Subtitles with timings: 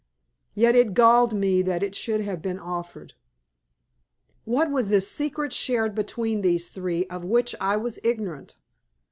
[0.55, 3.13] Yet it galled me that it should have been offered.
[4.45, 8.57] What was this secret shared between these three of which I was ignorant?